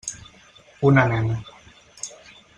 [0.89, 1.37] Una nena.